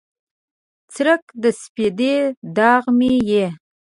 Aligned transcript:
څرک 0.93 1.23
د 1.43 1.45
سپیده 1.61 2.15
داغ 2.57 2.83
مې 2.97 3.13
یې 3.29 3.45